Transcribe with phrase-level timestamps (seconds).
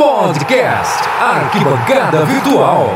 [0.00, 2.86] Podcast Arquibancada Virtual.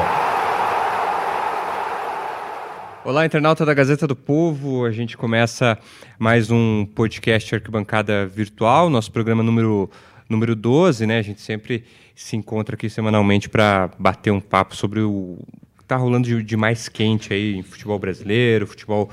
[3.04, 4.86] Olá, internauta da Gazeta do Povo.
[4.86, 5.78] A gente começa
[6.18, 9.90] mais um podcast Arquibancada Virtual, nosso programa número,
[10.30, 11.18] número 12, né?
[11.18, 11.84] A gente sempre
[12.16, 15.36] se encontra aqui semanalmente para bater um papo sobre o
[15.76, 19.10] que está rolando de, de, mais quente aí em futebol brasileiro, futebol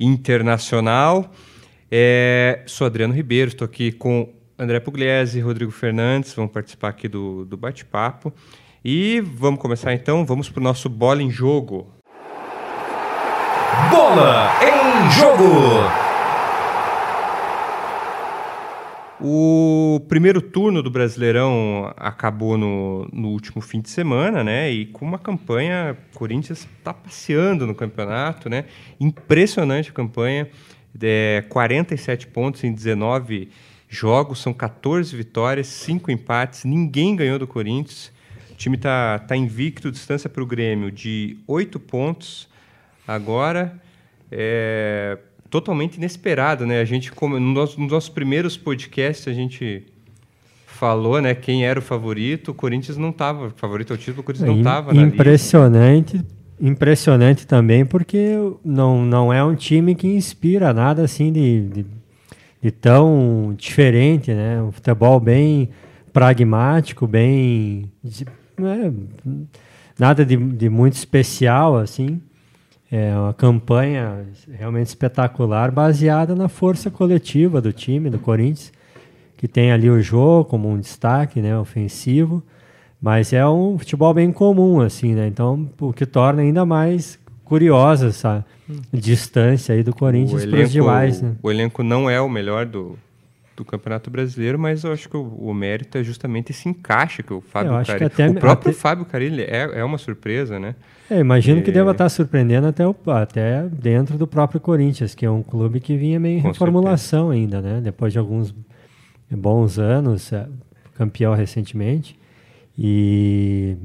[0.00, 1.30] internacional.
[1.92, 7.08] É, sou Adriano Ribeiro, estou aqui com André Pugliese e Rodrigo Fernandes, vão participar aqui
[7.08, 8.32] do, do bate-papo.
[8.82, 11.92] E vamos começar então, vamos para o nosso Bola em Jogo.
[13.90, 16.06] Bola em Jogo!
[19.20, 24.70] O primeiro turno do Brasileirão acabou no, no último fim de semana, né?
[24.70, 28.64] E com uma campanha, Corinthians está passeando no campeonato, né?
[28.98, 30.48] Impressionante a campanha,
[31.02, 33.50] é, 47 pontos em 19
[33.88, 38.12] jogos, são 14 vitórias, 5 empates, ninguém ganhou do Corinthians.
[38.50, 42.48] O time está tá invicto, distância para o Grêmio de 8 pontos.
[43.06, 43.80] Agora,
[44.30, 45.18] é
[45.50, 46.80] totalmente inesperado, né?
[46.80, 49.84] A gente, como, nos, nos nossos primeiros podcasts, a gente
[50.66, 52.50] falou, né, quem era o favorito.
[52.50, 56.20] O Corinthians não estava favorito ao título, o Corinthians não estava na Impressionante,
[56.60, 58.34] impressionante também, porque
[58.64, 61.86] não, não é um time que inspira nada assim de, de
[62.66, 64.60] de tão diferente, né?
[64.60, 65.70] Um futebol bem
[66.12, 67.92] pragmático, bem
[68.58, 68.92] né?
[69.96, 72.20] nada de, de, muito especial assim.
[72.90, 78.72] É uma campanha realmente espetacular, baseada na força coletiva do time do Corinthians,
[79.36, 82.42] que tem ali o jogo como um destaque, né, ofensivo,
[83.00, 85.28] mas é um futebol bem comum assim, né?
[85.28, 88.44] Então, o que torna ainda mais curiosa essa
[88.92, 91.22] distância aí do Corinthians para os demais.
[91.22, 91.34] Né?
[91.42, 92.98] O elenco não é o melhor do,
[93.56, 97.32] do Campeonato Brasileiro, mas eu acho que o, o mérito é justamente esse encaixe que
[97.32, 98.04] o Fábio Carilli...
[98.04, 98.78] Até, o próprio até...
[98.78, 100.74] Fábio Carilli é, é uma surpresa, né?
[101.08, 105.30] É, imagino que deva estar surpreendendo até, o, até dentro do próprio Corinthians, que é
[105.30, 107.56] um clube que vinha meio em reformulação certeza.
[107.56, 107.80] ainda, né?
[107.80, 108.52] Depois de alguns
[109.30, 110.48] bons anos, é,
[110.94, 112.18] campeão recentemente.
[112.76, 113.76] E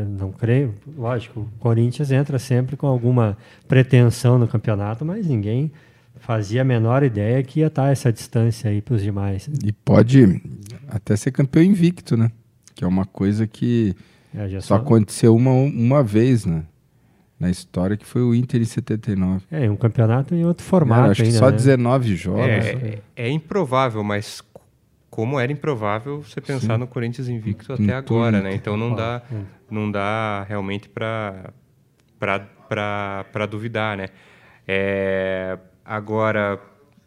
[0.00, 3.36] não creio, lógico, o Corinthians entra sempre com alguma
[3.68, 5.70] pretensão no campeonato, mas ninguém
[6.16, 9.48] fazia a menor ideia que ia estar essa distância aí para os demais.
[9.64, 10.40] E pode
[10.88, 12.30] até ser campeão invicto, né?
[12.74, 13.94] Que é uma coisa que
[14.34, 16.64] é, só, só aconteceu uma, uma vez, né?
[17.38, 19.44] Na história, que foi o Inter em 79.
[19.50, 21.02] É, um campeonato em outro formato.
[21.02, 21.56] Não, acho ainda, que só né?
[21.56, 22.46] 19 jogos.
[22.46, 24.40] É, é, é improvável, mas
[25.12, 26.80] como era improvável você pensar Sim.
[26.80, 28.54] no Corinthians invicto até agora, né?
[28.54, 29.20] Então não dá,
[29.70, 31.52] não dá realmente para
[32.18, 34.06] para duvidar, né?
[34.66, 36.58] É, agora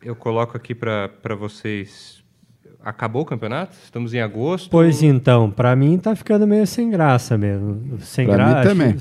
[0.03, 2.23] eu coloco aqui para vocês.
[2.83, 3.75] Acabou o campeonato?
[3.83, 4.69] Estamos em agosto.
[4.69, 7.97] Pois então, para mim tá ficando meio sem graça mesmo.
[8.01, 8.69] Sem graça.
[8.69, 8.95] também.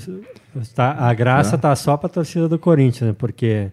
[0.73, 1.59] Tá, a graça é.
[1.59, 3.15] tá só para a torcida do Corinthians, né?
[3.15, 3.71] Porque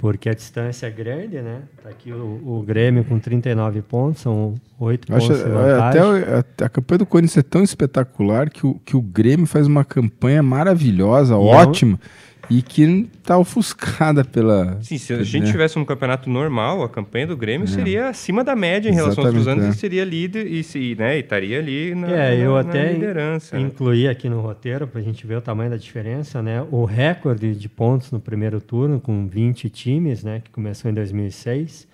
[0.00, 1.60] porque a distância é grande, né?
[1.82, 6.64] Tá aqui o, o Grêmio com 39 pontos, são 8 pontos de é, Até a,
[6.64, 10.42] a, campanha do Corinthians é tão espetacular que o, que o Grêmio faz uma campanha
[10.42, 11.92] maravilhosa, e ótima.
[11.92, 14.76] É um e que está ofuscada pela.
[14.82, 17.68] Sim, se a gente tivesse um campeonato normal, a campanha do Grêmio é.
[17.68, 19.68] seria acima da média em relação aos outros anos é.
[19.68, 22.92] e seria líder e, se, né, e estaria ali na, é, eu na, até na
[22.92, 23.56] liderança.
[23.56, 23.62] Né?
[23.62, 26.66] Incluí aqui no roteiro para a gente ver o tamanho da diferença, né?
[26.72, 30.40] O recorde de pontos no primeiro turno, com 20 times, né?
[30.42, 31.86] Que começou em 2006,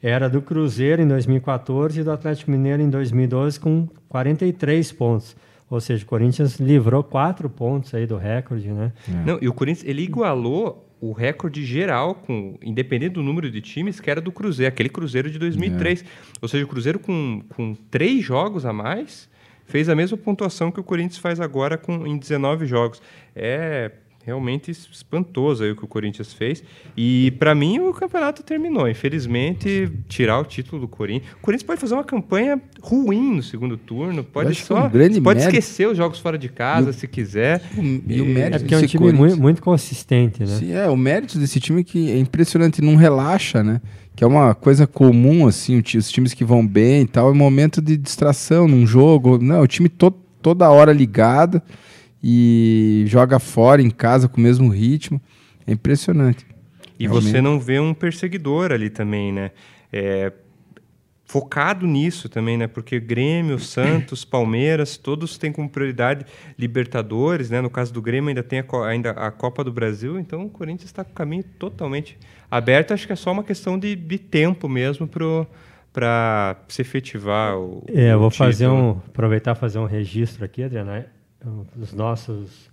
[0.00, 5.34] era do Cruzeiro em 2014 e do Atlético Mineiro em 2012 com 43 pontos.
[5.74, 8.92] Ou seja, o Corinthians livrou quatro pontos aí do recorde, né?
[9.08, 9.24] É.
[9.26, 14.00] Não, e o Corinthians ele igualou o recorde geral, com, independente do número de times,
[14.00, 16.02] que era do Cruzeiro, aquele Cruzeiro de 2003.
[16.02, 16.04] É.
[16.40, 19.28] Ou seja, o Cruzeiro com, com três jogos a mais
[19.66, 23.02] fez a mesma pontuação que o Corinthians faz agora com, em 19 jogos.
[23.34, 23.90] É
[24.24, 26.62] realmente espantoso aí o que o Corinthians fez.
[26.96, 28.88] E para mim o campeonato terminou.
[28.88, 31.32] Infelizmente, tirar o título do Corinthians.
[31.34, 35.38] O Corinthians pode fazer uma campanha ruim no segundo turno, pode só um pode mérito.
[35.38, 37.62] esquecer os jogos fora de casa o, se quiser.
[38.08, 40.46] E, o mérito é porque é um time muito, muito, consistente, né?
[40.46, 43.80] Sim, é, o mérito desse time que é impressionante, não relaxa, né?
[44.16, 47.82] Que é uma coisa comum, assim, os times que vão bem e tal, é momento
[47.82, 49.38] de distração num jogo.
[49.38, 50.10] Não, o time to,
[50.40, 51.60] toda hora ligado
[52.26, 55.20] e joga fora em casa com o mesmo ritmo.
[55.66, 56.46] É impressionante.
[56.98, 57.30] E realmente.
[57.30, 59.50] você não vê um perseguidor ali também, né?
[59.92, 60.32] É,
[61.26, 62.66] focado nisso também, né?
[62.66, 66.24] Porque Grêmio, Santos, Palmeiras, todos têm como prioridade
[66.58, 67.60] Libertadores, né?
[67.60, 70.88] No caso do Grêmio ainda tem a, ainda a Copa do Brasil, então o Corinthians
[70.88, 72.16] está com o caminho totalmente
[72.50, 72.94] aberto.
[72.94, 75.06] Acho que é só uma questão de, de tempo mesmo
[75.92, 77.84] para se efetivar o.
[77.86, 78.82] É, eu vou o fazer título.
[78.82, 78.90] um.
[79.08, 81.04] aproveitar e fazer um registro aqui, Adriano.
[81.44, 81.64] Né?
[81.80, 82.70] Os nossos.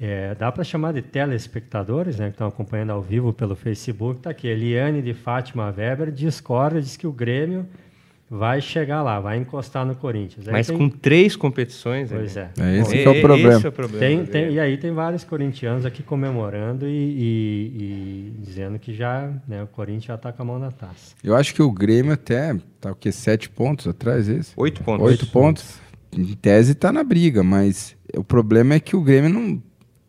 [0.00, 2.26] é, dá para chamar de telespectadores, né?
[2.26, 4.20] Que estão acompanhando ao vivo pelo Facebook.
[4.20, 4.46] Tá aqui.
[4.46, 7.66] Eliane de Fátima Weber discorda, diz que o Grêmio
[8.28, 10.48] vai chegar lá, vai encostar no Corinthians.
[10.48, 12.10] Aí Mas tem- com três competições.
[12.10, 12.50] Pois é.
[12.58, 13.52] É esse E- que é o problema.
[13.54, 13.98] Esse é o problema.
[14.00, 19.30] Tem, tem- e aí tem vários corintianos aqui comemorando e, e- e dizendo que já
[19.46, 21.14] né, o Corinthians já está com a mão na taça.
[21.22, 23.12] Eu acho que o Grêmio até tá o quê?
[23.12, 24.52] Sete pontos atrás esse?
[24.56, 25.06] Oito pontos.
[25.06, 25.80] Oito pontos.
[26.16, 29.62] Em tese tá na briga, mas o problema é que o Grêmio não.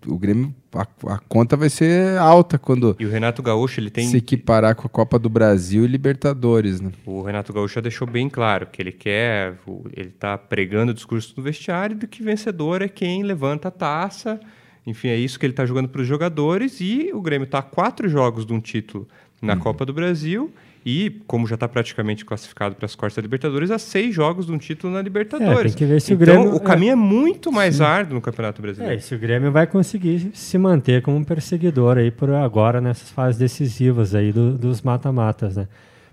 [0.06, 0.54] O Grêmio.
[0.74, 4.08] A, a conta vai ser alta quando E o Renato Gaúcho, ele tem.
[4.08, 6.92] se equiparar com a Copa do Brasil e Libertadores, né?
[7.06, 9.58] O Renato Gaúcho já deixou bem claro que ele quer,
[9.96, 14.40] ele está pregando o discurso do vestiário de que vencedor é quem levanta a taça.
[14.86, 16.80] Enfim, é isso que ele está jogando para os jogadores.
[16.80, 19.08] E o Grêmio está a quatro jogos de um título
[19.42, 19.60] na Uhum.
[19.60, 20.52] Copa do Brasil.
[20.86, 24.54] E, como já está praticamente classificado para as quartas da Libertadores, a seis jogos de
[24.54, 25.60] um título na Libertadores.
[25.60, 28.22] É, tem que ver se o então, Grêmio- o caminho é, muito mais árduo no
[28.22, 28.96] Campeonato É, Brasileiro.
[28.98, 33.12] e se o Grêmio vai conseguir se manter como um perseguidor aí por agora nessas
[33.12, 35.68] fases decisivas aí do- dos mata-matas, né?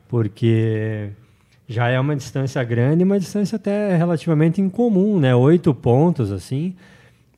[0.09, 1.11] Porque
[1.69, 5.35] já é uma distância grande, uma distância até relativamente incomum, né?
[5.37, 6.75] Oito pontos, assim.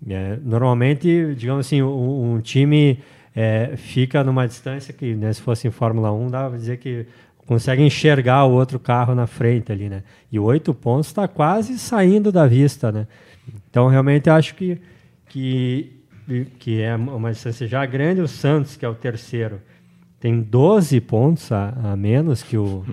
[0.09, 2.99] É, normalmente, digamos assim, um, um time
[3.37, 7.05] é, fica numa distância que, né, se fosse em Fórmula 1, dá pra dizer que
[7.47, 10.03] consegue enxergar o outro carro na frente ali, né?
[10.33, 13.06] E oito pontos está quase saindo da vista, né?
[13.71, 14.81] Então, realmente, acho que,
[15.29, 15.93] que,
[16.59, 18.21] que é uma distância já grande.
[18.21, 19.61] O Santos, que é o terceiro,
[20.19, 22.85] tem 12 pontos a, a menos que o,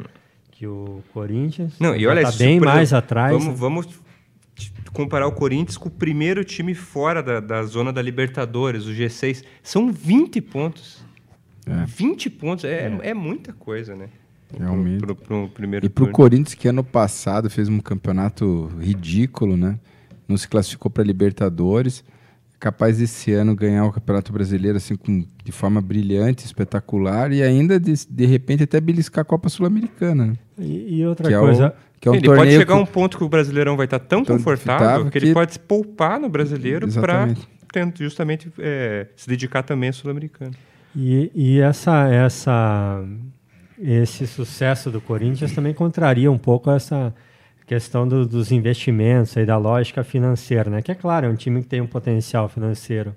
[0.52, 1.74] que o Corinthians.
[1.80, 3.34] Não, e olha, tá bem mais exemplo, atrás.
[3.44, 3.96] Vamos, vamos t-
[4.94, 9.44] comparar o Corinthians com o primeiro time fora da, da zona da Libertadores, o G6.
[9.62, 11.04] São 20 pontos.
[11.66, 11.86] É.
[11.86, 13.14] 20 pontos é, é.
[13.14, 14.10] muita coisa, né?
[14.58, 15.00] Realmente.
[15.00, 16.14] Pro, pro, pro primeiro E pro turno.
[16.14, 19.80] Corinthians, que ano passado fez um campeonato ridículo, né?
[20.28, 22.04] Não se classificou para Libertadores.
[22.64, 27.44] É capaz esse ano ganhar o Campeonato Brasileiro assim com, de forma brilhante, espetacular e
[27.44, 30.34] ainda de, de repente até beliscar a Copa Sul-Americana, né?
[30.58, 31.68] E, e outra Que é coisa.
[31.68, 33.84] o, que é um ele pode chegar a que- um ponto que o Brasileirão vai
[33.86, 37.28] estar tão Tão confortável que, ele que- pode se poupar no Brasileiro para
[38.00, 40.54] justamente é, se dedicar também ao Sul-Americano.
[40.96, 43.04] E, e essa, essa,
[43.78, 47.14] esse sucesso do Corinthians também contraria um pouco essa
[47.66, 50.82] questão do- dos investimentos e da lógica financeira, né?
[50.82, 53.16] Que é claro, é um time que tem um potencial financeiro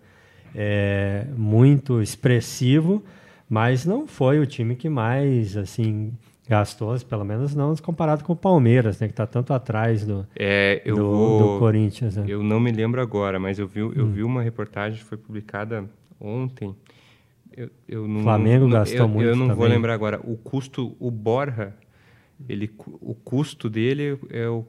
[0.54, 3.02] é, muito expressivo,
[3.48, 6.12] mas não foi o time que mais assim
[6.48, 9.08] gastou, pelo menos não comparado com o Palmeiras, né?
[9.08, 11.38] Que está tanto atrás do, É, do, vou...
[11.54, 12.16] do Corinthians.
[12.16, 12.24] Né?
[12.28, 14.12] Eu não me lembro agora, mas eu vi, eu Hum.
[14.12, 15.84] vi uma reportagem que foi publicada
[16.20, 16.74] ontem.
[17.56, 19.70] Eu, eu não, Flamengo não- gastou eu, muito Eu não vou também.
[19.70, 20.20] lembrar agora.
[20.22, 21.74] O custo, o Borja,
[22.48, 24.64] ele, o custo dele é o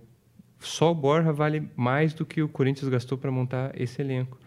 [0.60, 4.40] só o Borja vale mais do que o Corinthians gastou para montar esse elenco.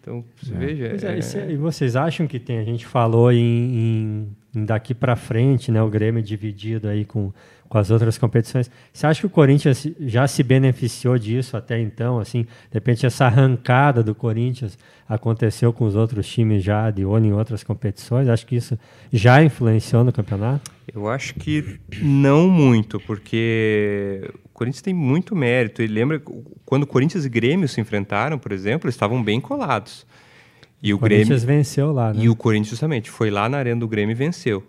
[0.00, 0.88] Então, você veja.
[0.90, 2.58] Pois é, é- e cê- vocês acham que tem?
[2.58, 3.38] A gente falou em-
[3.78, 5.82] em daqui para frente, né?
[5.82, 7.32] O Grêmio dividido aí com,
[7.68, 8.70] com as outras competições.
[8.92, 12.18] Você acha que o Corinthians já se beneficiou disso até então?
[12.18, 14.78] Assim, de repente essa arrancada do Corinthians
[15.08, 18.28] aconteceu com os outros times já de olho em outras competições?
[18.28, 18.78] Acho que isso
[19.12, 20.70] já influenciou no campeonato.
[20.92, 25.82] Eu acho que não muito, porque o Corinthians tem muito mérito.
[25.82, 26.22] E lembra
[26.64, 30.06] quando Corinthians e Grêmio se enfrentaram, por exemplo, eles estavam bem colados.
[30.84, 32.22] E o, O Corinthians Grêmio venceu lá, né?
[32.22, 34.62] e o Corinthians justamente foi lá na arena do Grêmio e venceu.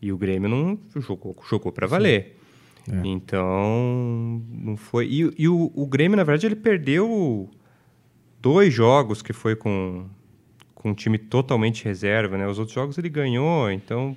[0.00, 2.36] E o Grêmio não jogou, jogou para valer.
[3.04, 5.06] Então não foi.
[5.08, 7.50] E, e o, o Grêmio na verdade ele perdeu
[8.40, 10.06] dois jogos que foi com
[10.74, 12.46] com um time totalmente reserva, né?
[12.46, 14.16] Os outros jogos ele ganhou, então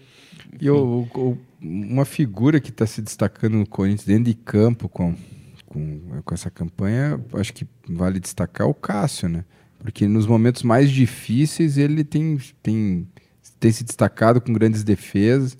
[0.60, 5.16] E o- o- uma figura que está se destacando no Corinthians dentro de campo com,
[5.66, 9.44] com, com essa campanha, acho que vale destacar o Cássio, né?
[9.82, 13.08] Porque nos momentos mais difíceis ele tem, tem,
[13.60, 15.58] tem se destacado com grandes defesas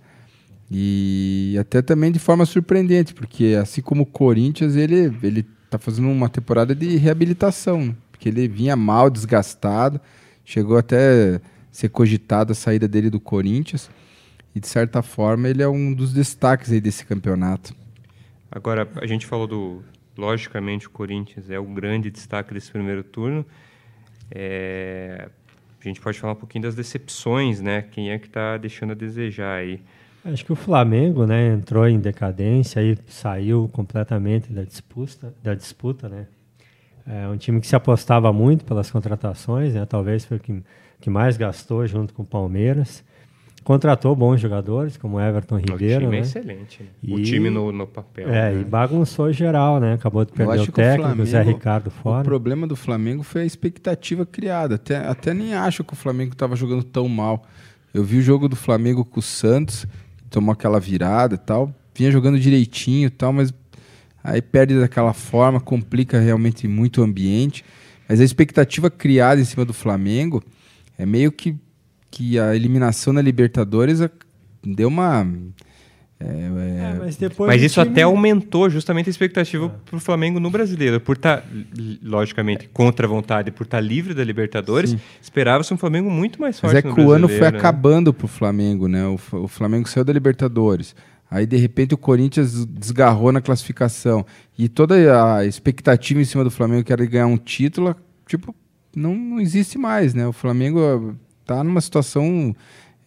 [0.70, 6.08] e até também de forma surpreendente, porque assim como o Corinthians, ele, ele tá fazendo
[6.08, 7.96] uma temporada de reabilitação, né?
[8.12, 10.00] porque ele vinha mal, desgastado,
[10.46, 13.90] chegou até ser cogitado a saída dele do Corinthians.
[14.54, 17.74] E de certa forma ele é um dos destaques aí desse campeonato.
[18.52, 19.82] Agora, a gente falou do.
[20.18, 23.46] Logicamente, o Corinthians é o grande destaque desse primeiro turno.
[24.34, 25.28] É,
[25.80, 27.82] a gente pode falar um pouquinho das decepções, né?
[27.82, 29.82] Quem é que está deixando a desejar aí?
[30.24, 36.08] Acho que o Flamengo, né, entrou em decadência e saiu completamente da disputa, da disputa,
[36.08, 36.28] né?
[37.08, 39.86] É um time que se apostava muito pelas contratações, né?
[39.88, 40.64] Talvez foi o que,
[41.00, 43.04] que mais gastou junto com o Palmeiras.
[43.64, 45.98] Contratou bons jogadores, como Everton Ribeiro.
[45.98, 46.18] O time né?
[46.18, 46.84] é excelente.
[46.84, 46.90] Né?
[47.04, 48.30] E- O time no, no papel.
[48.30, 48.62] É, né?
[48.62, 49.94] e bagunçou geral, né?
[49.94, 52.24] Acabou de perder o o técnico, o Zé Flamengo- Ricardo O fora.
[52.24, 54.76] problema do Flamengo foi a expectativa criada.
[54.76, 57.44] Até, até nem acho que o Flamengo estava jogando tão mal.
[57.94, 59.86] Eu vi o jogo do Flamengo com o Santos,
[60.30, 61.74] tomou aquela virada e tal.
[61.94, 63.54] Vinha jogando direitinho e tal, mas
[64.24, 67.64] aí perde daquela forma, complica realmente muito o ambiente.
[68.08, 70.42] Mas a expectativa criada em cima do Flamengo
[70.98, 71.56] é meio que,
[72.12, 74.02] que a eliminação na Libertadores
[74.64, 75.26] deu uma.
[76.20, 79.96] é, é, É, mas depois Mas o isso time- até aumentou justamente a expectativa para
[79.96, 81.00] o Flamengo no brasileiro.
[81.00, 81.44] Por estar,
[82.04, 86.72] logicamente, contra a vontade, por estar livre da Libertadores, esperava-se um Flamengo muito mais Mas
[86.74, 87.48] forte é no que o ano foi né?
[87.48, 89.06] acabando pro Flamengo, né?
[89.08, 90.96] O, o Flamengo saiu da Libertadores.
[91.30, 94.26] Aí, de repente, o Corinthians desgarrou na classificação.
[94.60, 94.96] E toda
[95.38, 97.96] a expectativa em cima do Flamengo, que era ganhar um título,
[98.28, 98.54] tipo,
[98.94, 100.28] não, não existe mais, né?
[100.28, 102.56] O Flamengo ah, tá numa situação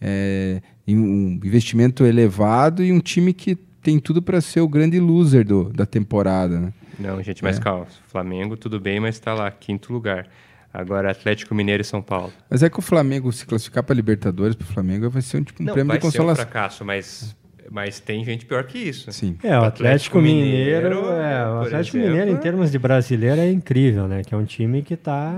[0.01, 4.99] é, em um investimento elevado e um time que tem tudo para ser o grande
[4.99, 6.73] loser do, da temporada, né?
[6.99, 7.47] Não, gente, É.
[7.47, 7.85] mas calma.
[8.07, 10.27] Flamengo, tudo bem, mas está lá, quinto lugar.
[10.73, 12.33] Agora, Atlético Mineiro e São Paulo.
[12.49, 15.61] Mas é que o Flamengo, se classificar para Libertadores, pro Flamengo vai ser um, tipo,
[15.63, 16.43] um Não, prêmio vai de ser um consolação.
[16.45, 17.35] fracasso, mas,
[17.71, 19.09] mas tem gente pior que isso.
[19.11, 19.37] Sim.
[19.43, 22.71] É, o O Atlético, Atlético Mineiro, Mineiro, é, o Atlético exemplo, Mineiro em é- termos
[22.71, 24.21] de brasileiro é incrível, né?
[24.23, 25.33] Que é um time que está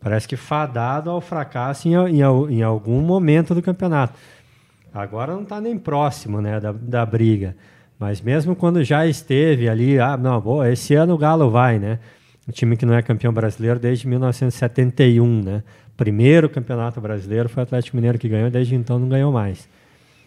[0.00, 4.14] parece que fadado ao fracasso em, em, em algum momento do campeonato.
[4.92, 7.54] Agora não está nem próximo, né, da, da briga.
[7.98, 11.98] Mas mesmo quando já esteve ali, ah, não, boa, esse ano o Galo vai, né?
[12.46, 15.62] O time que não é campeão brasileiro desde 1971, né?
[15.96, 19.68] Primeiro campeonato brasileiro foi o Atlético Mineiro que ganhou, desde então não ganhou mais.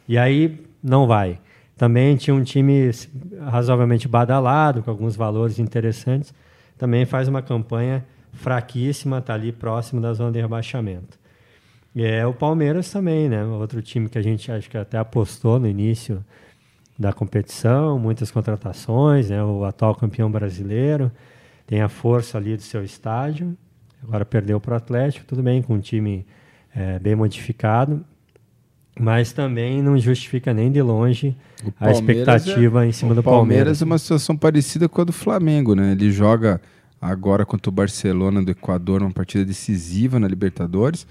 [0.08, 1.40] E aí não vai.
[1.78, 2.92] Também tinha um time
[3.40, 6.34] razoavelmente badalado, com alguns valores interessantes.
[6.78, 11.20] Também faz uma campanha fraquíssima, está ali próximo da zona de rebaixamento.
[11.96, 13.44] E é o Palmeiras também, né?
[13.44, 16.24] Outro time que a gente acho que até apostou no início
[16.98, 19.44] da competição, muitas contratações, né?
[19.44, 21.12] O atual campeão brasileiro
[21.66, 23.58] tem a força ali do seu estádio.
[24.04, 26.26] Agora perdeu para o Atlético, tudo bem, com um time
[26.76, 28.04] é, bem modificado,
[29.00, 33.80] mas também não justifica nem de longe O a expectativa em cima o do Palmeiras
[33.80, 33.82] Palmeiras.
[33.82, 35.94] é uma situação parecida com a do Flamengo, né?
[35.94, 36.62] Ele joga
[37.02, 41.06] agora contra o Barcelona do Equador, uma partida decisiva na Libertadores.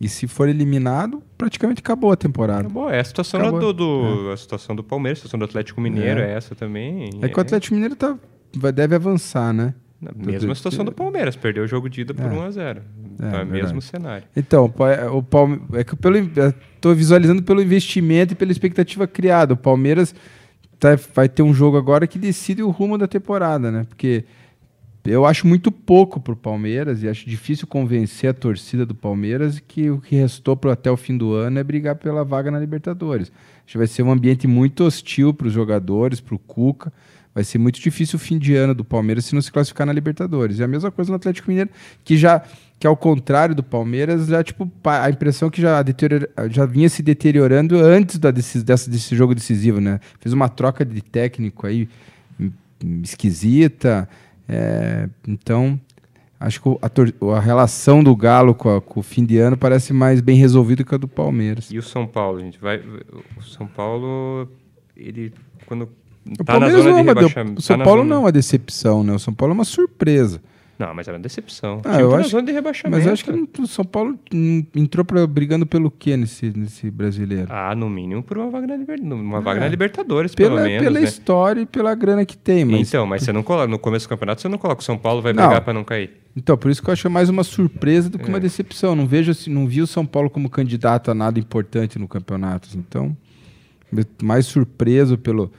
[0.00, 2.62] E se for eliminado, praticamente acabou a temporada.
[2.62, 2.90] Acabou.
[2.90, 3.72] É a situação Acabou.
[3.72, 7.08] do, do- a situação do Palmeiras, a situação do Atlético Mineiro é, essa também.
[7.22, 8.18] É que o Atlético Mineiro tá,
[8.56, 9.74] vai, deve avançar, né?
[10.16, 12.28] Mesma situação do Palmeiras, perdeu o jogo de ida por É.
[12.28, 12.82] 1 a 0
[13.14, 13.52] Então é o verdade.
[13.52, 14.24] mesmo cenário.
[14.36, 15.62] Então, o Pa- o Palme...
[15.74, 19.54] é que pelo estou visualizando pelo investimento e pela expectativa criada.
[19.54, 20.12] O Palmeiras
[20.80, 23.84] tá- vai ter um jogo agora que decide o rumo da temporada, né?
[23.88, 24.24] Porque
[25.04, 29.90] eu acho muito pouco pro Palmeiras e acho difícil convencer a torcida do Palmeiras que
[29.90, 33.32] o que restou pro, até o fim do ano é brigar pela vaga na Libertadores.
[33.64, 36.92] Acho que vai ser um ambiente muito hostil para os jogadores, para o Cuca.
[37.34, 39.92] Vai ser muito difícil o fim de ano do Palmeiras se não se classificar na
[39.92, 40.58] Libertadores.
[40.58, 41.70] E a mesma coisa no Atlético Mineiro,
[42.04, 42.42] que já
[42.78, 47.00] que ao contrário do Palmeiras, já tipo a impressão que já deteriora- já vinha se
[47.00, 50.00] deteriorando antes da dessa, desse jogo decisivo, né?
[50.20, 51.88] Fez uma troca de técnico aí
[52.40, 52.50] hum,
[53.02, 54.08] esquisita.
[54.52, 55.80] É, então,
[56.38, 59.56] acho que o- a, a relação do Galo com, a- com o fim de ano
[59.56, 61.70] parece mais bem resolvida que a do Palmeiras.
[61.70, 62.80] E o São Paulo, gente, vai.
[63.36, 64.48] O São Paulo,
[64.96, 65.32] ele
[65.66, 67.58] quando O tá na Palmeiras zona não é de de- rebaixamento.
[67.58, 69.12] o São tá na Paulo zona- não é uma decepção, né?
[69.14, 70.40] O São Paulo é uma surpresa.
[70.78, 71.80] Não, mas era uma decepção.
[71.84, 72.96] Ah, eu tá acho- zona de rebaixamento.
[72.96, 74.18] Mas eu acho que o São Paulo
[74.74, 77.46] entrou pra, brigando pelo quê nesse, nesse brasileiro?
[77.50, 78.98] Ah, no mínimo por uma vaga na, Liber...
[79.00, 79.64] uma vaga É.
[79.64, 80.82] na Libertadores, pela pelo menos.
[80.82, 81.04] pela né?
[81.04, 84.08] história e pela grana que tem, mas Então, mas você não coloca no começo do
[84.08, 86.10] campeonato, você não coloca o São Paulo vai brigar para não cair.
[86.34, 88.40] Então, por isso que eu acho mais uma surpresa do que uma É.
[88.40, 88.96] decepção.
[88.96, 92.70] Não vejo assim, não vi o São Paulo como candidato a nada importante no campeonato.
[92.74, 93.14] Então,
[94.22, 95.52] mais surpreso pelo,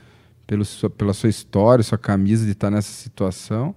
[0.46, 0.64] pelo
[0.98, 3.74] pela sua história, sua camisa de estar nessa situação.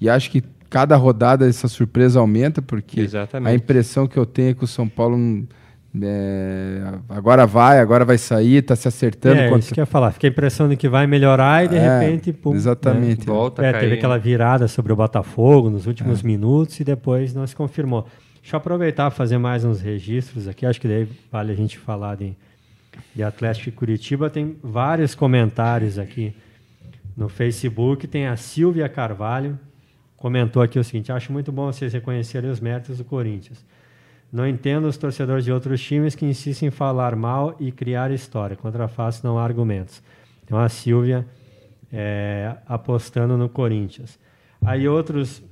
[0.00, 3.50] E acho que cada rodada essa surpresa aumenta, porque Exatamente.
[3.50, 5.16] a impressão que eu tenho é que o São Paulo
[6.00, 9.40] é, agora vai, agora vai sair, está se acertando.
[9.40, 10.12] É, contra- isso que eu ia falar.
[10.12, 13.24] Fica a impressão de que vai melhorar e de É, repente, pum, exatamente.
[13.26, 13.68] Volta né?
[13.68, 15.88] a É, teve aquela virada sobre o Botafogo nos É.
[15.88, 18.06] últimos minutos e depois não se confirmou.
[18.42, 20.64] Deixa eu aproveitar e fazer mais uns registros aqui.
[20.66, 22.34] Acho que daí vale a gente falar de,
[23.14, 24.30] de Atlético e Curitiba.
[24.30, 26.34] Tem vários comentários aqui
[27.16, 28.06] no Facebook.
[28.06, 29.58] Tem a Silvia Carvalho,
[30.18, 33.64] comentou aqui o seguinte: acho muito bom vocês reconhecerem os méritos do Corinthians.
[34.30, 38.54] Não entendo os torcedores de outros times que insistem em falar mal e criar história.
[38.54, 40.02] Contra a face não há argumentos.
[40.44, 41.26] Então a Silvia
[41.90, 44.18] é, apostando no Corinthians.
[44.62, 45.42] Aí outros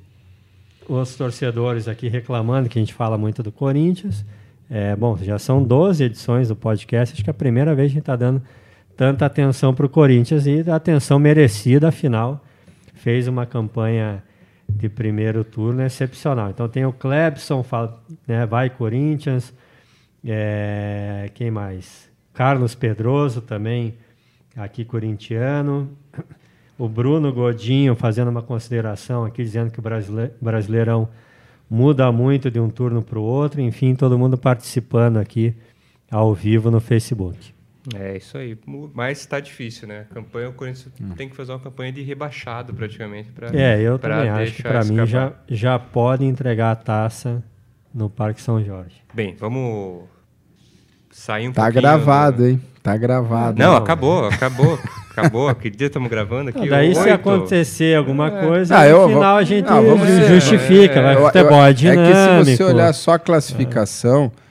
[0.88, 4.24] os torcedores aqui reclamando que a gente fala muito do Corinthians.
[4.68, 7.92] É, bom, já são 12 edições do podcast, acho que é a primeira vez que
[7.92, 8.42] a gente está dando
[8.96, 12.44] tanta atenção para o Corinthians e atenção merecida, afinal,
[12.94, 14.22] fez uma campanha
[14.68, 16.50] de primeiro turno excepcional.
[16.50, 17.64] Então tem o Clebson,
[18.26, 19.52] né, vai Corinthians,
[20.24, 22.10] é, quem mais?
[22.34, 23.94] Carlos Pedroso também,
[24.56, 25.90] aqui corintiano.
[26.78, 29.82] O Bruno Godinho fazendo uma consideração aqui, dizendo que o
[30.42, 31.08] Brasileirão
[31.70, 33.62] muda muito de um turno para o outro.
[33.62, 35.54] Enfim, todo mundo participando aqui
[36.10, 37.55] ao vivo no Facebook.
[37.94, 38.58] É isso aí.
[38.94, 40.06] Mas está difícil, né?
[40.10, 41.10] A campanha, o Corinthians hum.
[41.16, 43.30] tem que fazer uma campanha de rebaixado praticamente.
[43.30, 47.42] Pra, é, eu também acho que para mim já, já pode entregar a taça
[47.94, 48.96] no Parque São Jorge.
[49.14, 50.04] Bem, vamos
[51.10, 51.82] sair um tá pouquinho.
[51.82, 52.48] Tá gravado, do...
[52.48, 52.60] hein?
[52.82, 53.58] Tá gravado.
[53.58, 54.78] Não, acabou, acabou.
[55.16, 55.52] Acabou.
[55.54, 56.60] Que dia estamos gravando aqui?
[56.60, 57.00] Não, daí, 8.
[57.00, 58.46] se acontecer alguma é.
[58.46, 61.00] coisa, ah, no final a gente não, justifica.
[61.00, 62.10] É, vai futebol é dinâmico.
[62.10, 64.45] É que se você olhar só a classificação, é,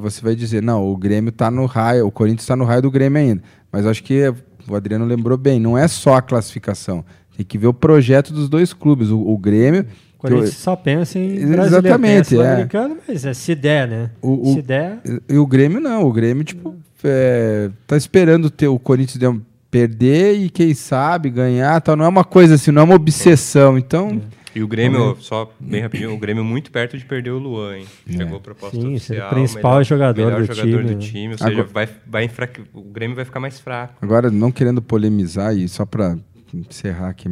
[0.00, 2.90] você vai dizer, não, o Grêmio está no raio, o Corinthians está no raio do
[2.90, 3.42] Grêmio ainda.
[3.72, 4.32] Mas acho que
[4.68, 7.04] o Adriano lembrou bem, não é só a classificação.
[7.36, 9.10] Tem que ver o projeto dos dois clubes.
[9.10, 9.86] O, o Grêmio
[10.16, 10.56] o Corinthians eu...
[10.56, 12.66] só pensa em Exatamente, é.
[13.06, 14.10] mas é, se der, né?
[14.22, 14.98] O, se der.
[15.28, 19.36] E o Grêmio não, o Grêmio, tipo, é, tá esperando ter o Corinthians
[19.70, 21.96] perder e quem sabe ganhar, tal.
[21.96, 23.76] Não é uma coisa assim, não é uma obsessão.
[23.76, 24.20] Então.
[24.56, 27.86] E o Grêmio, só bem rapidinho, o Grêmio muito perto de perder o Luan, hein?
[28.08, 28.12] É.
[28.12, 29.26] Chegou a proposta Sim, oficial.
[29.26, 31.32] O principal melhor, jogador, melhor do, jogador time, do time.
[31.32, 32.62] Ou seja, Agora, vai, vai enfraque...
[32.72, 33.96] o Grêmio vai ficar mais fraco.
[34.00, 36.16] Agora, não querendo polemizar, e só para
[36.54, 37.28] encerrar aqui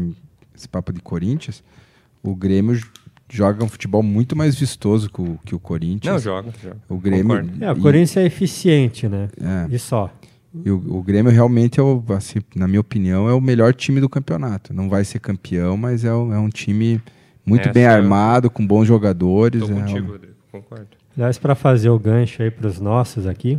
[0.55, 1.65] esse papo de Corinthians,
[2.23, 2.79] o Grêmio
[3.33, 6.13] joga um futebol muito mais vistoso que o, que o Corinthians.
[6.13, 6.53] Não, joga.
[6.63, 6.77] joga.
[6.91, 7.51] O Grêmio.
[7.59, 9.31] É, o Corinthians é eficiente, né?
[9.41, 9.75] É.
[9.75, 10.13] E só.
[10.63, 14.01] E o, o Grêmio realmente, é o, assim, na minha opinião, é o melhor time
[14.01, 14.73] do campeonato.
[14.73, 17.01] Não vai ser campeão, mas é, o, é um time
[17.45, 19.63] muito bem armado, com bons jogadores.
[19.63, 20.89] Estou é contigo, Rodrigo, concordo.
[21.17, 23.59] Aliás, para fazer o gancho aí para os nossos aqui,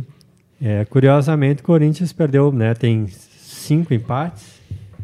[0.60, 2.74] é, curiosamente, o Corinthians perdeu, né?
[2.74, 4.60] Tem cinco empates,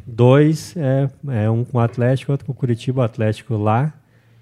[0.06, 3.92] dois é, é um com o Atlético, outro com o Curitiba, o Atlético lá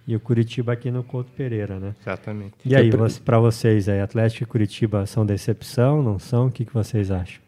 [0.06, 1.94] e o Curitiba aqui no Couto Pereira, né?
[2.00, 2.54] Exatamente.
[2.64, 2.90] E aí,
[3.24, 6.46] para vocês aí, Atlético e Curitiba são decepção, não são?
[6.46, 7.40] O que, que vocês acham?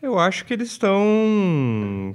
[0.00, 2.14] Eu acho que eles estão.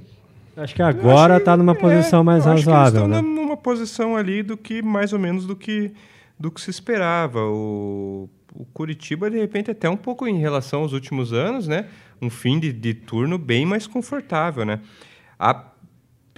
[0.56, 3.20] Acho que agora está numa é, posição mais razoável, eles né?
[3.22, 5.92] numa posição ali do que mais ou menos do que
[6.38, 7.40] do que se esperava.
[7.40, 11.86] O, o Curitiba de repente até um pouco em relação aos últimos anos, né?
[12.20, 14.80] Um fim de, de turno bem mais confortável, né?
[15.38, 15.64] A,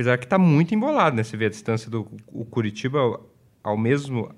[0.00, 1.22] apesar que está muito embolado, né?
[1.22, 3.20] Você vê a distância do o Curitiba
[3.62, 4.30] ao mesmo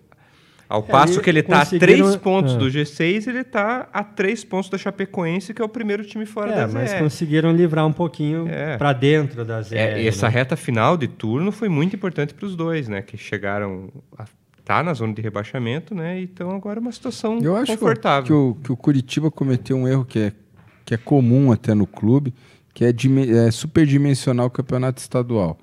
[0.68, 2.59] ao é, passo que ele está a três pontos é.
[2.59, 6.51] do G6, ele está a três pontos da Chapecoense, que é o primeiro time fora
[6.51, 6.75] é, da ZL.
[6.75, 8.77] Mas conseguiram livrar um pouquinho é.
[8.77, 9.77] para dentro da ZL.
[9.77, 10.33] É, essa né?
[10.33, 13.01] reta final de turno foi muito importante para os dois, né?
[13.01, 14.25] Que chegaram a
[14.64, 16.20] tá na zona de rebaixamento, né?
[16.20, 18.25] Então agora é uma situação Eu acho confortável.
[18.25, 20.33] Que o, que o Curitiba cometeu um erro que é,
[20.85, 22.33] que é comum até no clube,
[22.74, 25.58] que é, é superdimensionar o campeonato estadual.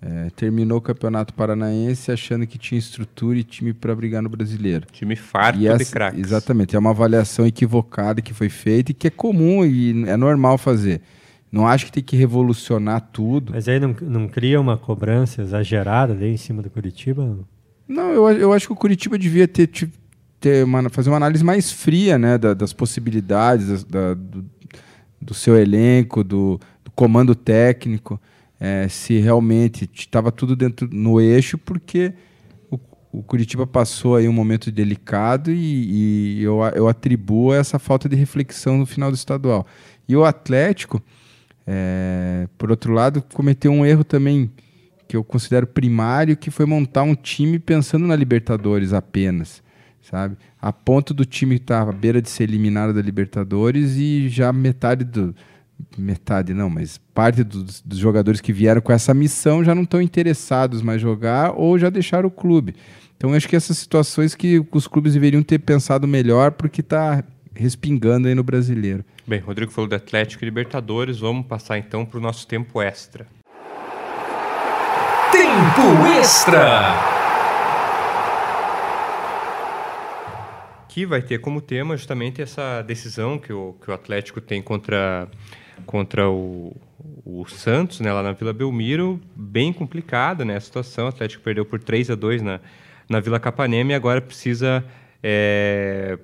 [0.00, 4.86] É, terminou o Campeonato Paranaense achando que tinha estrutura e time para brigar no Brasileiro.
[4.92, 6.20] Time farto essa, de craques.
[6.20, 10.56] Exatamente, é uma avaliação equivocada que foi feita e que é comum e é normal
[10.56, 11.00] fazer.
[11.50, 13.52] Não acho que tem que revolucionar tudo.
[13.52, 17.36] Mas aí não, não cria uma cobrança exagerada ali em cima do Curitiba?
[17.88, 19.68] Não, eu, eu acho que o Curitiba devia ter,
[20.38, 24.44] ter uma, fazer uma análise mais fria né, da, das possibilidades da, do,
[25.20, 28.20] do, seu elenco, do, do comando técnico
[28.60, 32.12] é, se realmente estava tudo dentro no eixo, porque
[32.70, 32.78] o,
[33.12, 38.16] o, Curitiba passou aí um momento delicado e, e eu, eu, atribuo essa falta de
[38.16, 39.66] reflexão no final do estadual.
[40.08, 41.00] E o Atlético,
[41.66, 44.50] é, por outro lado, cometeu um erro também
[45.06, 49.62] que eu considero primário, que foi montar um time pensando na Libertadores apenas,
[50.02, 50.36] sabe?
[50.60, 54.52] A ponto do time estar tá à beira de ser eliminado da Libertadores e já
[54.52, 55.34] metade do,
[55.96, 60.00] metade não, mas parte dos, dos, jogadores que vieram com essa missão já não estão
[60.02, 62.74] interessados mais jogar ou já deixaram o clube.
[63.16, 67.22] Então acho que essas situações que os clubes deveriam ter pensado melhor porque está
[67.54, 69.04] respingando aí no brasileiro.
[69.26, 73.26] Bem, Rodrigo falou do Atlético e Libertadores, vamos passar então para o nosso tempo extra.
[75.32, 77.17] Tempo extra!
[81.04, 85.28] Vai ter como tema justamente essa decisão que o, que o Atlético tem contra
[85.86, 86.76] contra o,
[87.24, 91.06] o Santos, né, lá na Vila Belmiro, bem complicada né, a situação.
[91.06, 92.60] O Atlético perdeu por 3 a 2 na,
[93.08, 94.84] na Vila Capanema e agora precisa
[95.22, 96.18] é,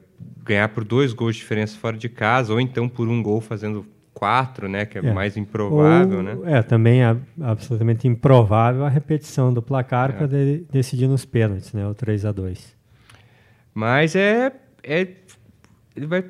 [0.45, 3.87] ganhar por dois gols de diferença fora de casa, ou então por um gol fazendo
[4.13, 5.13] quatro, né, que é, é.
[5.13, 6.19] mais improvável.
[6.19, 6.37] Ou, né?
[6.45, 10.13] É, também é absolutamente improvável a repetição do placar é.
[10.13, 12.77] para de, decidir nos pênaltis, né, o 3 a 2
[13.75, 14.53] Mas é,
[14.85, 15.09] é
[15.97, 16.25] ele vai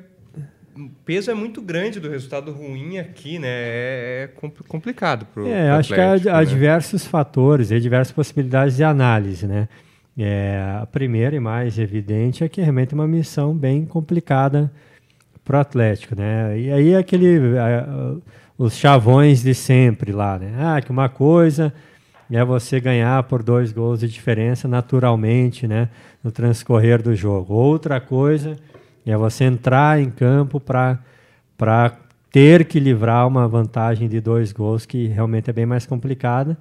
[0.75, 3.47] o peso é muito grande do resultado ruim aqui, né?
[3.47, 6.45] É, é complicado para o É, acho que há, há né?
[6.45, 9.69] diversos fatores, há diversas possibilidades de análise, né?
[10.17, 14.71] É, a primeira e mais evidente é que realmente é uma missão bem complicada
[15.45, 16.59] para o Atlético, né?
[16.59, 17.39] E aí aquele
[18.57, 20.53] os chavões de sempre lá, né?
[20.57, 21.73] Ah, que uma coisa
[22.31, 25.89] é você ganhar por dois gols de diferença naturalmente, né?
[26.25, 27.53] No transcorrer do jogo.
[27.53, 28.57] Outra coisa
[29.05, 30.97] é você entrar em campo para
[32.31, 36.57] ter que livrar uma vantagem de dois gols que realmente é bem mais complicada,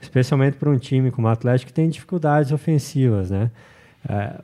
[0.00, 3.50] especialmente para um time como o Atlético que tem dificuldades ofensivas, né?
[4.08, 4.34] É,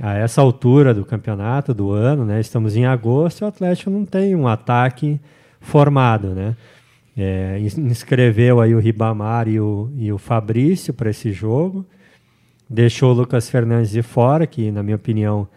[0.00, 2.40] a essa altura do campeonato, do ano, né?
[2.40, 5.20] Estamos em agosto e o Atlético não tem um ataque
[5.60, 6.56] formado, né?
[7.14, 11.84] É, inscreveu aí o Ribamar e o, e o Fabrício para esse jogo,
[12.68, 15.48] deixou o Lucas Fernandes de fora, que na minha opinião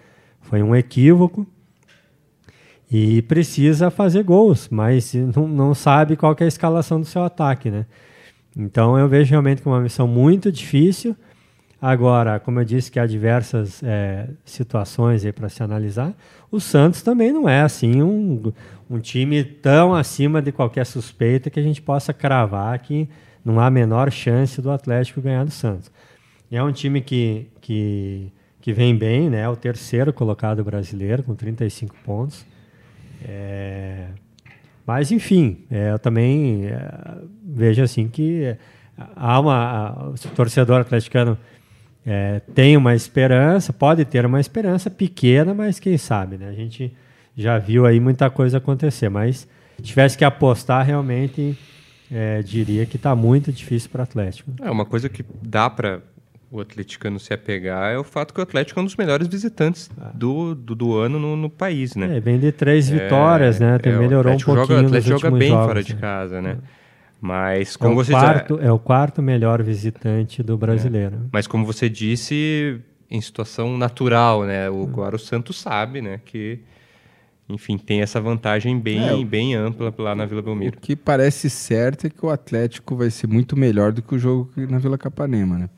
[0.41, 1.45] foi um equívoco,
[2.89, 7.69] e precisa fazer gols, mas não, não sabe qual é a escalação do seu ataque,
[7.69, 7.85] né?
[8.55, 11.15] Então eu vejo realmente que é uma missão muito difícil,
[11.81, 16.11] Agora, como eu disse que há diversas é, situações aí para se analisar,
[16.49, 18.51] o Santos também não é assim um,
[18.89, 23.07] um time tão acima de qualquer suspeita que a gente possa cravar que
[23.45, 25.91] não há a menor chance do Atlético ganhar do Santos.
[26.55, 28.31] É um time que, que,
[28.61, 29.41] que vem bem, né?
[29.41, 32.45] É o terceiro colocado brasileiro com 35 pontos.
[33.27, 34.07] É...
[34.85, 38.55] Mas, enfim, é, eu também é, vejo assim que
[39.15, 40.11] há uma.
[40.11, 41.37] O torcedor atleticano
[42.05, 46.47] é, tem uma esperança, pode ter uma esperança pequena, mas quem sabe, né?
[46.47, 46.95] A gente
[47.35, 51.57] já viu aí muita coisa acontecer, mas se tivesse que apostar realmente,
[52.09, 54.51] é, diria que está muito difícil para o Atlético.
[54.61, 56.01] É uma coisa que dá para
[56.49, 59.89] o atleticano se apegar é o fato que o Atlético é um dos melhores visitantes
[59.99, 60.11] ah.
[60.13, 62.17] do, do, do, ano no, no, país, né?
[62.17, 63.77] É, vem de três é, vitórias, né?
[63.79, 66.01] Tem, é, melhorou um pouquinho joga, O Atlético joga bem jogos, fora de né?
[66.01, 66.51] casa, né?
[66.51, 66.77] É.
[67.19, 68.63] Mas como é você quarto, já...
[68.63, 71.15] é o quarto melhor visitante do brasileiro.
[71.15, 71.19] É.
[71.31, 72.79] Mas como você disse,
[73.09, 74.69] em situação natural, né?
[74.69, 76.21] O, agora o Santos sabe, né?
[76.23, 76.59] Que
[77.49, 80.77] enfim, tem essa vantagem bem, é, bem ampla lá na Vila Belmiro.
[80.77, 84.19] O que parece certo é que o Atlético vai ser muito melhor do que o
[84.19, 85.69] jogo na Vila Capanema, né?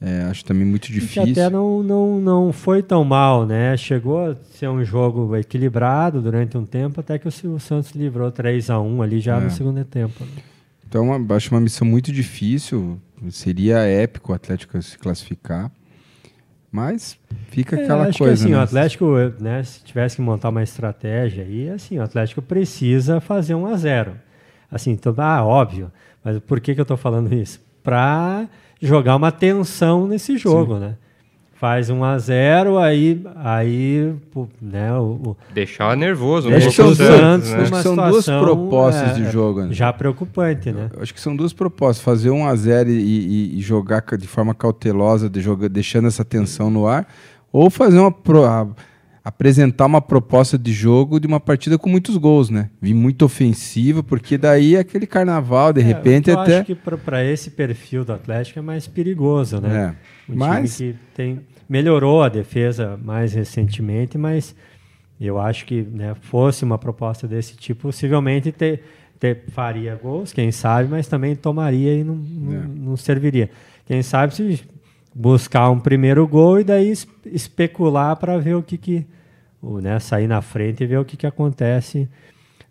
[0.00, 1.26] É, acho também muito difícil.
[1.26, 3.76] E até não, não, não foi tão mal, né?
[3.76, 8.70] Chegou a ser um jogo equilibrado durante um tempo, até que o, Santos livrou 3
[8.70, 9.40] a 1 ali já é.
[9.40, 10.24] no segundo tempo.
[10.88, 12.98] Então, acho uma missão muito difícil.
[13.30, 15.70] Seria épico o Atlético se classificar.
[16.72, 18.36] Mas fica é, aquela acho coisa.
[18.36, 18.58] Que, assim, né?
[18.58, 23.54] O Atlético, né, se tivesse que montar uma estratégia aí, assim, o Atlético precisa fazer
[23.54, 24.14] um a zero.
[24.70, 25.92] Assim, então, ah, óbvio.
[26.24, 27.60] Mas por que, que eu estou falando isso?
[27.90, 28.48] Para
[28.80, 30.80] jogar uma tensão nesse jogo, Sim.
[30.80, 30.94] né?
[31.54, 34.14] faz 1 a 0 aí aí
[34.62, 37.60] né o, o deixar nervoso um deixa o Santos né?
[37.60, 39.68] acho que são duas propostas é, de jogo né?
[39.74, 43.60] já preocupante né acho que são duas propostas fazer 1 a 0 e, e, e
[43.60, 47.06] jogar de forma cautelosa de jogar, deixando essa tensão no ar
[47.52, 48.66] ou fazer uma pro, a,
[49.24, 52.70] apresentar uma proposta de jogo de uma partida com muitos gols, né?
[52.80, 56.58] Vir muito ofensiva, porque daí é aquele carnaval, de é, repente eu até.
[56.58, 59.96] acho que para esse perfil do Atlético é mais perigoso, né?
[60.28, 60.32] É.
[60.32, 60.76] Um mas...
[60.76, 64.56] time que tem melhorou a defesa mais recentemente, mas
[65.20, 68.82] eu acho que né, fosse uma proposta desse tipo, possivelmente ter,
[69.20, 72.66] ter, faria gols, quem sabe, mas também tomaria e não, é.
[72.76, 73.50] não serviria.
[73.86, 74.60] Quem sabe se
[75.14, 76.92] buscar um primeiro gol e daí
[77.26, 79.06] especular para ver o que, que
[79.62, 82.08] né, sair na frente e ver o que, que acontece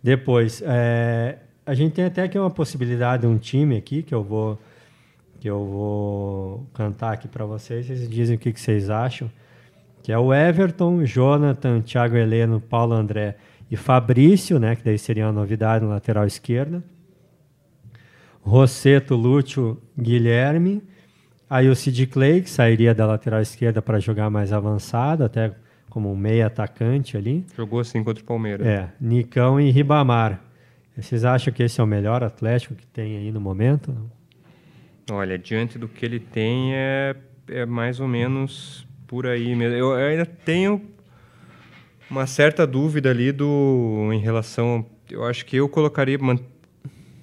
[0.02, 0.62] depois.
[0.64, 4.58] É, a gente tem até aqui uma possibilidade de um time aqui que eu vou
[5.38, 7.86] que eu vou cantar aqui para vocês.
[7.86, 9.30] Vocês dizem o que, que vocês acham.
[10.02, 13.36] Que é o Everton, Jonathan, Thiago Heleno, Paulo André
[13.70, 14.76] e Fabrício, né?
[14.76, 16.84] Que daí seria uma novidade na lateral esquerda.
[18.42, 20.82] Rosseto, Lúcio, Guilherme.
[21.50, 25.52] Aí o Sid Clay, que sairia da lateral esquerda para jogar mais avançado, até
[25.88, 27.44] como um meia atacante ali.
[27.56, 28.64] Jogou assim contra o Palmeiras.
[28.64, 30.40] É, Nicão e Ribamar.
[30.96, 33.92] Vocês acham que esse é o melhor Atlético que tem aí no momento?
[35.10, 37.16] Olha, diante do que ele tem, é,
[37.48, 39.76] é mais ou menos por aí mesmo.
[39.76, 40.80] Eu ainda tenho
[42.08, 44.86] uma certa dúvida ali do em relação.
[45.10, 46.38] Eu acho que eu colocaria, man,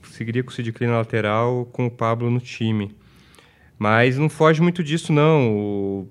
[0.03, 2.93] seguiria com o Sid na lateral, com o Pablo no time.
[3.79, 5.51] Mas não foge muito disso, não.
[5.55, 6.07] O,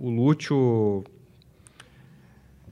[0.00, 1.04] o, Lúcio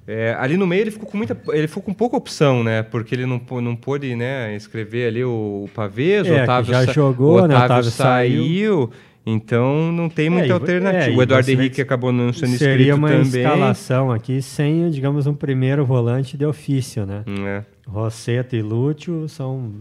[0.06, 2.82] é, ali no meio ele ficou com muita, ele ficou com pouca opção, né?
[2.82, 6.92] Porque ele não, não pôde, né, escrever ali o, o Pavês, é, o Otávio já
[6.92, 7.54] jogou, né?
[7.54, 7.64] Otávio, né?
[7.66, 8.42] Otávio saiu.
[8.44, 8.90] saiu.
[9.26, 11.12] Então não tem muita É, e vo- alternativa.
[11.12, 13.42] é, o Eduardo Henrique que acabou não sendo Seria inscrito uma também.
[13.42, 17.22] escalação aqui sem, digamos, um primeiro volante de ofício, né?
[17.26, 17.64] Hum, é.
[17.86, 19.72] Rosseto e Lúcio são,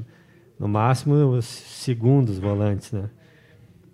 [0.60, 3.06] no máximo, os segundos volantes, né?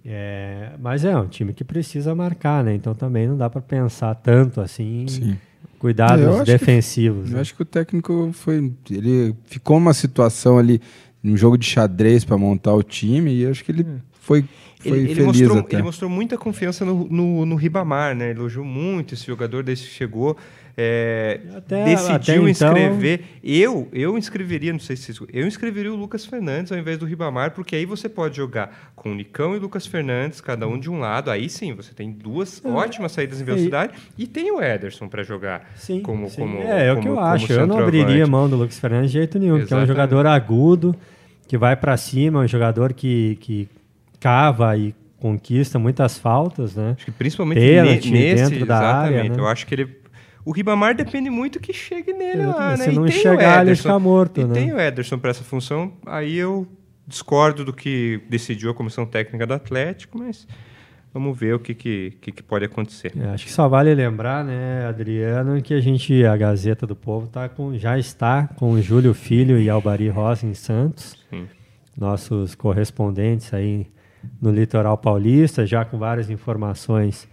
[0.06, 2.76] É, mas é um time que precisa marcar, né?
[2.76, 5.38] Então também não dá para pensar tanto assim em Sim.
[5.80, 7.30] cuidados É, eu acho que- defensivos.
[7.32, 7.42] Eu né?
[7.42, 8.72] acho que o técnico foi.
[8.90, 10.80] Ele ficou numa situação ali,
[11.24, 13.84] num jogo de xadrez para montar o time, e eu acho que ele
[14.22, 14.46] foi,
[14.80, 15.76] foi Ele, ele feliz mostrou, até.
[15.78, 18.30] ele mostrou muita confiança no, no, no Ribamar, né?
[18.30, 20.38] Elogiou muito esse jogador desde que chegou.
[20.78, 23.22] É, Até- decidiu até então- inscrever.
[23.44, 27.52] Eu, eu inscreveria, não sei se eu inscreveria o Lucas Fernandes ao invés do Ribamar,
[27.52, 31.00] porque aí você pode jogar com o Nicão e Lucas Fernandes, cada um de um
[31.00, 31.32] lado.
[31.32, 35.72] Aí sim, você tem duas ótimas saídas em velocidade e tem o Ederson para jogar.
[35.76, 36.42] Sim, como, sim.
[36.42, 37.54] como, é, é o que eu acho.
[37.54, 40.94] Eu não abriria mão do Lucas Fernandes de jeito nenhum, porque é um jogador agudo,
[41.48, 43.70] que vai para cima, um jogador que, que
[44.20, 46.96] cava e conquista muitas faltas, né?
[46.98, 49.38] Acho que principalmente Pênalti ne- nesse, dentro da área, exatamente.
[49.38, 49.42] né?
[49.44, 50.05] Eu acho que ele.
[50.46, 52.84] O Ribamar depende muito que chegue nele lá, né?
[52.86, 54.54] Se E não tem o chegar, ele fica morto, E né?
[54.54, 55.92] tem o Ederson para essa função.
[56.06, 56.68] Aí eu
[57.08, 60.48] discordo do que decidiu a comissão técnica do Atlético, mas
[61.12, 63.12] vamos ver o que, que, que, que pode acontecer.
[63.20, 67.28] É, acho que só vale lembrar, né, Adriano, que a gente, a Gazeta do Povo,
[67.28, 71.48] tá com, já está com o Júlio Filho e Albari Rosa em Santos, Sim.
[71.98, 73.88] nossos correspondentes aí
[74.42, 77.28] no litoral paulista, já com várias informações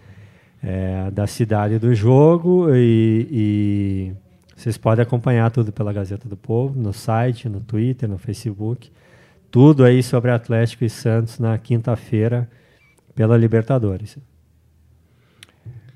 [0.63, 4.13] é, da cidade do jogo e, e
[4.55, 8.93] vocês podem acompanhar tudo pela Gazeta do Povo, no site, no Twitter, no Facebook,
[9.51, 12.49] tudo aí sobre Atlético e Santos na quinta-feira
[13.15, 14.17] pela Libertadores.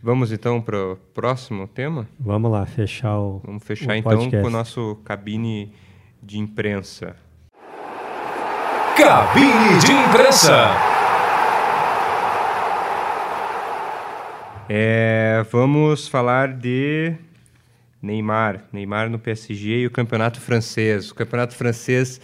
[0.03, 2.07] Vamos então para o próximo tema?
[2.19, 3.41] Vamos lá, fechar o.
[3.45, 4.43] Vamos fechar o então podcast.
[4.43, 5.73] com o nosso cabine
[6.23, 7.17] de imprensa.
[8.97, 10.96] Cabine de imprensa.
[14.69, 17.15] É, vamos falar de
[18.03, 18.63] Neymar.
[18.73, 21.11] Neymar no PSG e o campeonato francês.
[21.11, 22.21] O campeonato francês,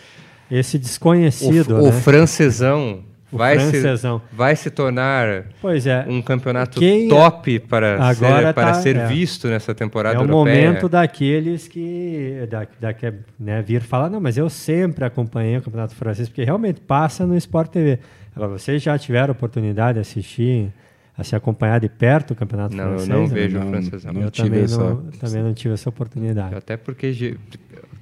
[0.50, 1.92] Esse o, desconhecido, o né?
[1.92, 4.18] francesão, O vai, francesão.
[4.30, 6.04] Se, vai se tornar Pois é.
[6.08, 9.06] um campeonato Quem- top para Agora ser, para tá- ser é.
[9.06, 10.66] visto nessa temporada É o europeia.
[10.66, 12.94] momento daqueles que, da, da,
[13.38, 17.36] né, vir falar, não, mas eu sempre acompanhei o Campeonato Francês, porque realmente passa no
[17.36, 17.98] Sport TV.
[18.34, 20.72] Agora, vocês já tiveram oportunidade de assistir,
[21.16, 23.08] a se acompanhar de perto o Campeonato Não, eu Francês?
[23.08, 23.34] não né?
[23.34, 24.12] vejo Não, o francesão.
[24.12, 26.54] não eu tive também, essa- não, também não tive essa oportunidade.
[26.54, 27.36] Até porque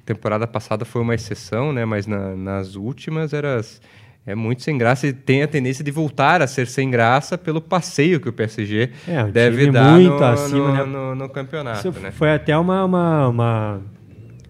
[0.05, 1.85] temporada passada foi uma exceção, né?
[1.85, 3.59] Mas na- nas últimas era
[4.25, 7.59] é muito sem graça e tem a tendência de voltar a ser sem graça pelo
[7.59, 10.83] passeio que o PSG É, um deve dar muito no, acima, no, né?
[10.85, 12.11] no- no campeonato, Isso né?
[12.11, 13.81] foi até uma, uma, uma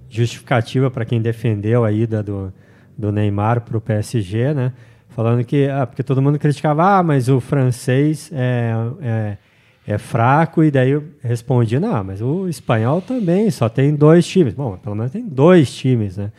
[0.10, 2.54] justificativa para quem defendeu a ida do,
[2.98, 4.74] do Neymar para o PSG, né?
[5.12, 9.38] Falando que, ah, porque todo mundo criticava, ah, mas o francês é, é,
[9.86, 14.54] é fraco, e daí eu respondi, não, mas o espanhol também, só tem dois times.
[14.54, 16.32] Bom, pelo menos tem dois times, né?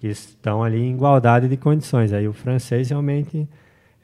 [0.00, 2.12] Que estão ali em igualdade de condições.
[2.14, 3.46] Aí o francês realmente,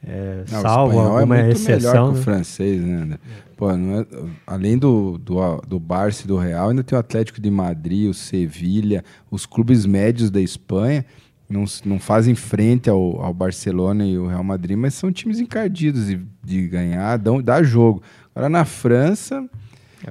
[0.05, 2.19] é, Não, o salvo espanhol alguma é muito exceção, melhor que né?
[2.19, 3.17] o francês, né?
[3.57, 4.05] Pô, é-
[4.45, 8.13] além do, do, do Barça e do Real, ainda tem o Atlético de Madrid, o
[8.13, 11.05] Sevilha, os clubes médios da Espanha.
[11.51, 16.07] Não, não fazem frente ao, ao Barcelona e o Real Madrid, mas são times encardidos
[16.07, 18.01] de, de ganhar, dão, dá jogo.
[18.33, 19.47] Agora na França,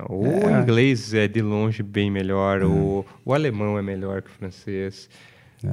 [0.09, 0.61] O É.
[0.61, 5.09] inglês é de longe bem melhor, o, o alemão é melhor que o francês,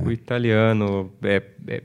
[0.03, 1.36] o italiano é,
[1.67, 1.84] é- é-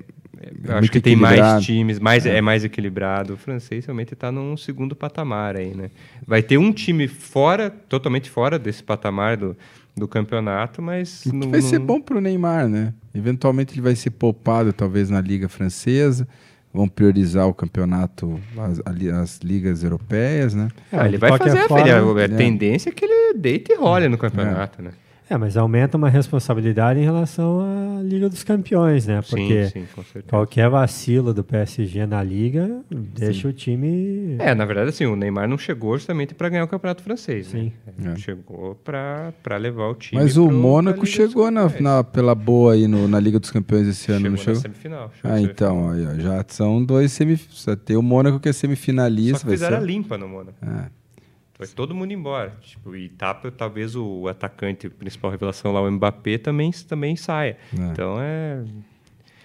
[0.65, 2.41] eu acho que tem mais times, mais, é.
[2.41, 3.35] mais equilibrado.
[3.35, 5.91] O francês realmente está num segundo patamar aí, né?
[6.27, 9.57] Vai ter um time fora, totalmente fora desse patamar do,
[9.97, 12.95] do campeonato, mas não- vai ser não- bom pro Neymar, né?
[13.15, 16.27] Eventualmente ele vai ser poupado, talvez, na Liga Francesa.
[16.75, 20.69] Vão priorizar o campeonato, as, as ligas europeias, né?
[20.91, 22.01] Ah, ele de vai fazer a forma, feira.
[22.03, 22.29] A é.
[22.29, 24.93] tendência é que ele deite e role no campeonato, né?
[25.33, 29.23] É, mas aumenta uma responsabilidade em relação à Liga dos Campeões, né?
[29.23, 30.27] Porque sim, sim, com certeza.
[30.29, 34.37] qualquer vacilo do PSG na Liga deixa o time.
[34.39, 37.47] É, na verdade, assim, o Neymar não chegou justamente para ganhar o campeonato francês.
[37.47, 37.73] Sim.
[37.87, 37.95] Né?
[37.99, 38.17] Ele É.
[38.17, 40.21] Chegou para levar o time.
[40.21, 43.41] Mas o pro- Mônaco pra Liga chegou na, na- pela boa aí no- na Liga
[43.41, 44.61] dos Campeões esse ano, chegou não na chegou?
[44.61, 45.11] semifinal.
[45.15, 47.77] chegou Ah, na então, aí, ó, já são dois semifinalistas.
[47.85, 49.07] Tem o Mônaco que é semifinal.
[49.07, 49.39] semifinalista.
[49.39, 49.83] Só que vai fizeram ser...
[49.83, 50.59] a limpa no Mônaco.
[50.63, 51.02] É.
[51.67, 52.53] Vai todo mundo embora.
[52.61, 57.57] Tipo, e tá, talvez o atacante, principal revelação lá, o Mbappé, também, também saia.
[57.79, 57.83] É.
[57.93, 58.63] Então é.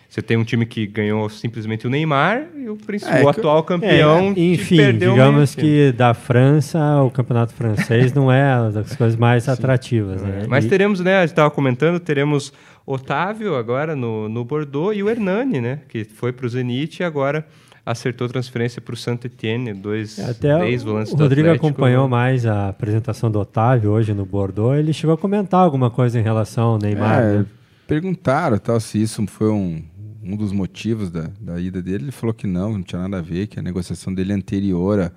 [0.09, 3.61] Você tem um time que ganhou simplesmente o Neymar e o, principal, É, o atual
[3.63, 4.33] campeão.
[4.33, 9.49] te enfim, perdeu digamos que da França, o campeonato francês não é das coisas mais
[9.49, 10.43] atrativas, né?
[10.45, 11.17] É, Mas E- teremos, né?
[11.17, 12.53] A gente estava comentando, teremos
[12.85, 15.81] Otávio agora no, no Bordeaux e o Hernani, né?
[15.89, 17.45] Que foi para o Zenit e agora
[17.87, 21.67] acertou transferência para o Saint-Etienne, dois É, Até ex-volantes o do Rodrigo Atlético.
[21.67, 24.77] acompanhou mais a apresentação do Otávio hoje no Bordeaux.
[24.77, 27.19] Ele chegou a comentar alguma coisa em relação ao Neymar.
[27.23, 27.45] É, né?
[27.87, 29.81] perguntaram tal, se isso foi um,
[30.21, 32.05] um dos motivos da, da ida dele.
[32.05, 34.99] Ele falou que não, não tinha nada a ver, que a negociação dele é anterior
[34.99, 35.11] a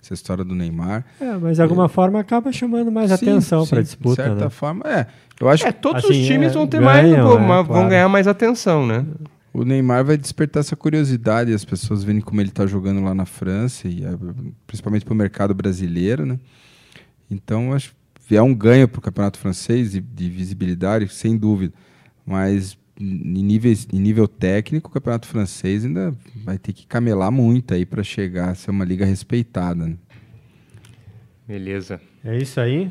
[0.00, 1.04] essa história do Neymar.
[1.20, 4.22] É, mas de alguma forma acaba chamando mais Sim, atenção para a disputa.
[4.22, 4.50] De certa né?
[4.50, 5.06] forma, é.
[5.40, 7.46] Eu acho É, que todos Assim, os times é, vão ter mais, ganham, vão, é,
[7.46, 7.88] vão claro.
[7.88, 9.04] ganhar mais atenção, né?
[9.52, 13.26] O Neymar vai despertar essa curiosidade, as pessoas verem como ele está jogando lá na
[13.26, 14.16] França, e eh,
[14.66, 16.38] principalmente para o mercado brasileiro, né?
[17.30, 17.94] Então, acho
[18.26, 21.74] que é um ganho para o campeonato francês de, de visibilidade, sem dúvida.
[22.24, 27.74] Mas em, níveis, em nível técnico, o campeonato francês ainda vai ter que camelar muito
[27.74, 29.86] aí para chegar a ser uma liga respeitada.
[29.86, 29.96] né?
[31.46, 32.00] Beleza.
[32.24, 32.90] É isso aí.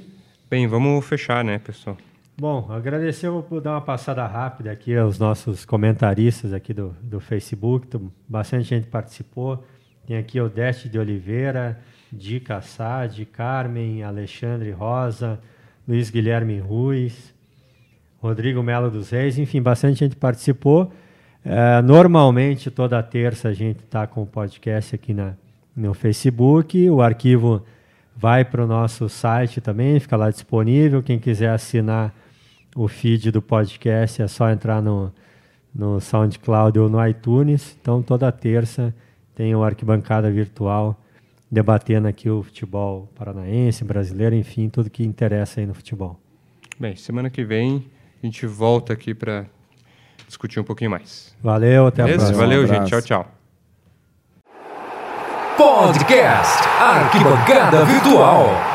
[0.50, 1.97] Bem, vamos fechar, né, pessoal?
[2.41, 7.88] Bom, agradecer, vou dar uma passada rápida aqui aos nossos comentaristas aqui do, do Facebook.
[8.27, 9.63] Bastante gente participou.
[10.08, 11.77] Tem aqui o Deste de Oliveira,
[12.12, 15.39] Di Cassad, Carmen, Alexandre Rosa,
[15.88, 17.32] Luiz Guilherme Ruiz,
[18.19, 20.91] Rodrigo Melo dos Reis, enfim, bastante gente participou.
[21.45, 25.36] Eh, normalmente, toda terça a gente está com o podcast aqui na,
[25.75, 26.89] no Facebook.
[26.89, 27.63] O arquivo
[28.17, 31.04] vai para o nosso site também, fica lá disponível.
[31.04, 32.12] Quem quiser assinar
[32.75, 35.12] o feed do podcast é só entrar no,
[35.73, 37.77] no SoundCloud ou no iTunes.
[37.81, 38.93] Então, toda terça
[39.36, 40.99] tem o Arquibancada Virtual
[41.51, 46.17] debatendo aqui o futebol paranaense, brasileiro, enfim, tudo que interessa aí no futebol.
[46.79, 47.86] Bem, semana que vem
[48.23, 49.45] a gente volta aqui para
[50.27, 51.36] discutir um pouquinho mais.
[51.41, 52.25] Valeu, até a Beleza?
[52.27, 52.45] próxima.
[52.47, 52.89] Valeu, Um gente.
[52.89, 53.27] Tchau, tchau.
[55.57, 58.70] Podcast Arquibancada Virtual.